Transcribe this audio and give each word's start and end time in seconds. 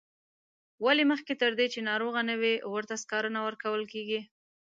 ولې 0.85 1.03
مخکې 1.11 1.33
تر 1.41 1.51
دې 1.59 1.67
چې 1.73 1.79
ناروغه 1.89 2.21
نه 2.29 2.35
وي 2.41 2.55
ورته 2.73 2.95
سکاره 3.03 3.29
نه 3.35 3.41
ورکول 3.47 3.81
کیږي. 3.93 4.19